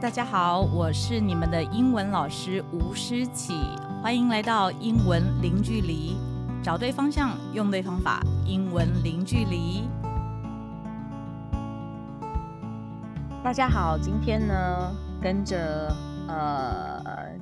[0.00, 6.16] 大家好，我是你们的英文老师吴诗綺，欢迎来到英文零距离，
[6.62, 9.88] 找对方向，用对方法，英文零距离。
[13.42, 15.92] 大家好，今天呢，跟着
[16.28, 17.36] 呃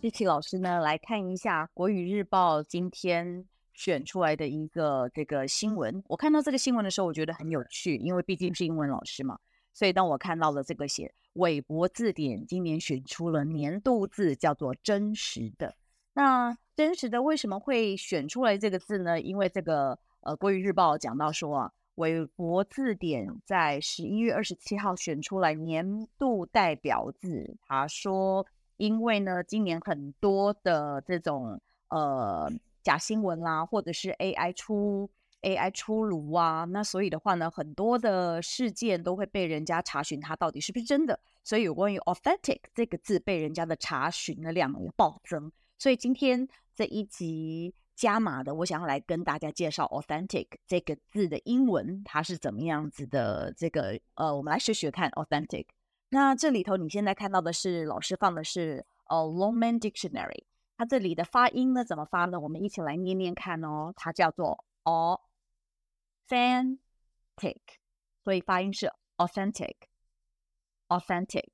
[0.00, 3.44] 诗綺老师呢来看一下《国语日报》今天
[3.74, 6.02] 选出来的一个这个新闻。
[6.08, 9.36] 我看到这个新闻的时候，我觉得很有趣，因为毕竟是英文老师嘛。
[9.72, 15.76] 所以，当我看到了这个写韦伯字典今年选出了年度字叫做“真实的”，
[16.14, 19.20] 那“真实的”为什么会选出来这个字呢？
[19.20, 27.56] 因为这个呃，《国语日报》讲到说啊，韦伯字典在十一月二十七号选出来年度代表字。
[27.66, 28.44] 他说，
[28.78, 32.50] 因为呢，今年很多的这种呃
[32.82, 35.08] 假新闻啦，或者是 AI 出。
[35.42, 45.50] AI 出炉啊，那所以的话呢，很多的事件都会被人家查询它到底是不是真的，所以有关于 authentic 这个字被人家的查询的量也暴增。
[45.78, 53.52] 所以今天这一集加码的，我想要来跟大家介绍 authentic 这个字的英文，它是怎么样子的。
[53.56, 55.66] 这个呃，我们来学学看 authentic。
[56.08, 60.44] 那这里头你现在看到的是老师放的是呃 Longman Dictionary，
[60.76, 62.40] 它这里的发音呢怎么发呢？
[62.40, 65.20] 我们一起来念念看哦，它叫做 a
[66.27, 67.57] authentic，
[68.23, 71.49] 所以发音是 authentic，authentic。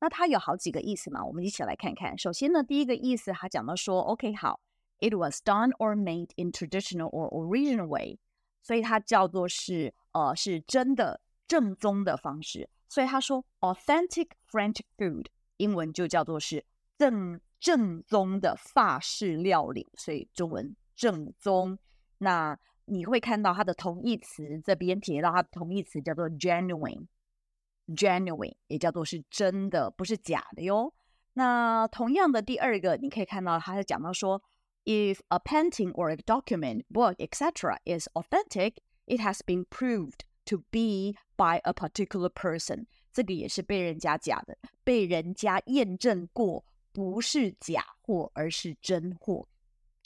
[0.00, 2.18] 那它有好几个意思嘛，我们一起来看看。
[2.18, 4.60] 首先呢，第一个意思，它讲到说，OK，好，
[4.98, 8.18] it was done or made in traditional or original way，
[8.62, 12.68] 所以它叫做是呃是真的正宗的方式。
[12.88, 16.66] 所以他说 authentic French food，英文就叫做是
[16.98, 21.78] 正正宗的法式料理，所以中文正宗。
[22.18, 22.58] 那
[22.89, 30.93] 你会看到它的同义词这边提到它的同义词叫做 genuine，genuine 也叫做是真的，不是假的哟。
[31.33, 34.41] 那同样的第二个，你可以看到它是讲到说
[34.85, 37.77] ，if a painting or a document, book, etc.
[37.83, 38.75] is authentic,
[39.05, 42.85] it has been proved to be by a particular person。
[43.11, 49.45] 这个也是被人家假的，被人家验证过，不是假货，而是真货。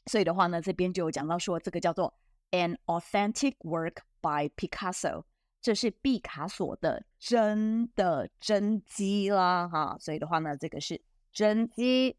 [0.07, 2.11] 所以的话呢，这边就有讲到说，这个叫做。
[2.51, 5.23] An authentic work by Picasso，
[5.61, 11.01] 这是毕卡索的真的真迹啦，哈，所以的话呢，这个是
[11.31, 12.17] 真迹。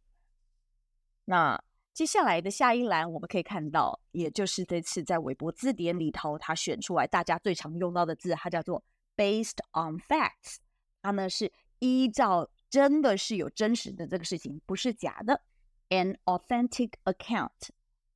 [1.26, 1.62] 那
[1.92, 8.82] 接下来的下一栏，我们可以看到，也就是这次在韦伯字典里头，它选出来大家最常用到的字，它叫做
[9.14, 10.56] based on facts，
[11.02, 15.42] 它呢是依照真的是有真实的这个事情，不是假的。
[15.90, 17.68] An authentic account。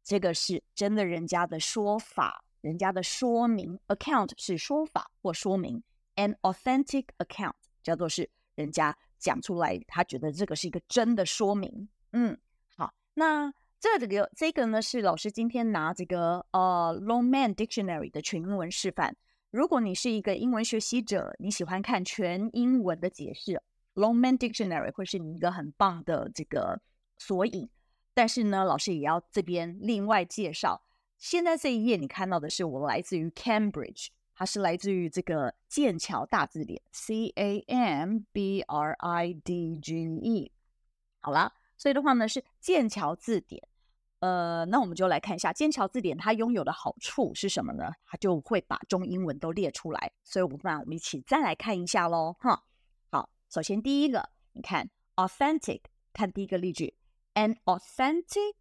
[0.07, 3.77] 这个是真的，人家的说法，人家的说明。
[3.89, 5.83] Account 是说法或说明
[6.15, 11.89] ，an authentic account 叫做是人家讲出来，他觉得这个是一个真的说明。
[12.13, 12.39] 嗯，
[12.77, 19.17] 好，那这个这个呢是老师今天拿这个呃 Longman Dictionary 的全英文示范。
[19.51, 23.61] 如果你是一个英文学习者，你喜欢看全英文的解释
[23.97, 26.81] ，Longman Dictionary 会是你一个很棒的这个
[27.19, 27.69] 索引。
[28.17, 30.83] 但是呢，老师也要这边另外介绍。
[31.19, 40.51] 现在这一页你看到的是我来自于 Cambridge，它是来自于这个剑桥大字典 C A M B R I D G E。
[41.21, 43.69] 好啦，所以的话呢是剑桥字典。
[44.21, 47.93] 呃，那我们就来看一下剑桥字典它拥有的好处是什么呢？
[48.07, 50.11] 它就会把中英文都列出来。
[50.25, 52.65] 所以我们那我们一起再来看一下喽，哈。
[53.11, 55.83] 好，首先第一个，你看 authentic，
[56.15, 56.95] 看第一个例句。
[57.37, 58.55] An authentic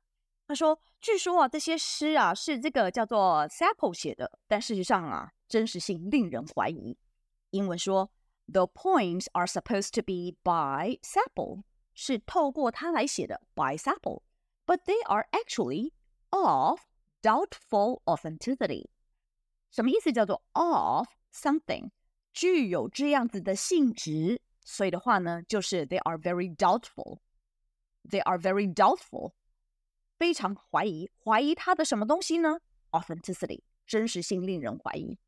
[0.46, 6.96] 他说：“据说啊，这些诗啊是这个叫做 Sappho 写的，但事实上啊，真实性令人怀疑。”
[7.50, 8.10] 英文说
[8.46, 11.62] ：“The poems are supposed to be by Sappho，
[12.00, 15.90] 是透过他来写的，by Sappho，but they are actually
[16.30, 16.78] of
[17.20, 18.86] doubtful authenticity。”
[19.72, 20.12] 什么意思？
[20.12, 21.90] 叫做 of something。
[22.32, 27.18] 具有这样子的性质，所以的话呢，就是 they are very doubtful.
[28.08, 29.32] They are very doubtful，
[30.18, 32.60] 非常怀疑，怀疑它的什么东西呢
[32.92, 35.18] ？Authenticity，真实性令人怀疑。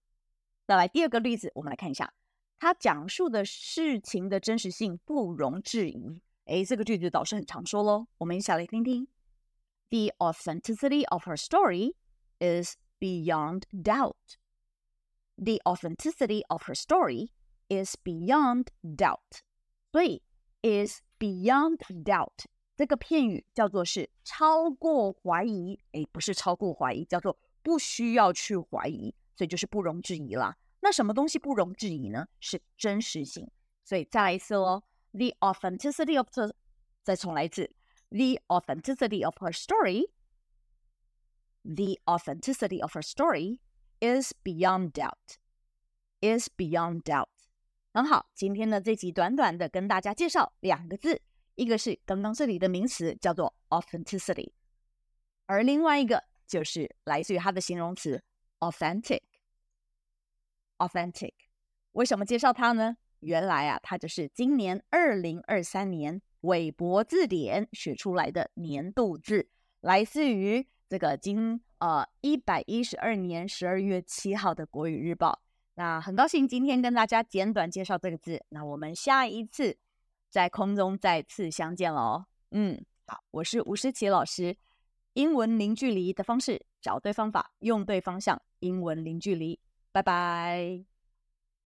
[0.69, 2.15] 再来第二个例子，我们来看一下，
[2.61, 6.21] 他讲述的事情的真实性不容置疑。
[6.51, 9.07] 诶，这个句子导师很常说喽，我们一起来听听。
[9.89, 11.95] The authenticity of her story
[12.41, 14.17] is beyond doubt.
[15.37, 17.29] The authenticity of her story
[17.69, 19.43] is beyond doubt.
[19.93, 20.23] 所以
[20.63, 30.57] is beyond doubt 这个片语叫做是超过怀疑，诶，不是超过怀疑，叫做不需要去怀疑，所以就是不容置疑啦。
[30.81, 32.27] 那什么东西不容置疑呢？
[32.41, 33.49] 是真实性。
[33.85, 36.56] 所以再来一次哦 ，the authenticity of the，
[37.04, 37.74] 再重来一次，
[38.10, 45.38] the authenticity of her story，the authenticity of her story。Is beyond doubt.
[46.20, 47.30] Is beyond doubt.
[47.94, 51.22] 很好，今天的这集短短的跟大家介绍两个字，
[51.56, 54.52] 一个是刚刚这里的名词叫做 authenticity，
[55.46, 58.22] 而另外一个就是来自于它的形容词
[58.60, 61.34] authentic。authentic，
[61.94, 62.98] 为什么介绍它呢？
[63.21, 69.49] 原来啊，它就是今年二零二三年韦博字典选出来的年度字，
[69.81, 71.61] 来自于这个今。
[71.81, 75.41] 呃，一百一十二年十二月七号的国语日报。
[75.77, 78.45] 那很高兴今天跟大家简短介绍这个字。
[78.51, 79.79] 那我们下一次
[80.29, 82.27] 在空中再次相见喽。
[82.51, 84.55] 嗯，好，我是吴诗琪老师。
[85.15, 89.59] 英文零距离的方式，找对方法，用对方向，英文零距离。
[89.91, 90.90] 拜拜。